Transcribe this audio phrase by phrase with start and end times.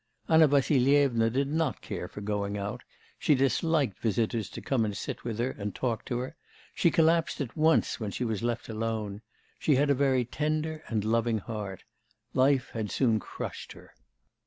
[0.27, 2.81] Anna Vassilyevna did not care for going out,
[3.19, 6.35] she liked visitors to come and sit with her and talk to her;
[6.73, 9.21] she collapsed at once when she was left alone.
[9.59, 11.83] She had a very tender and loving heart;
[12.33, 13.93] life had soon crushed her.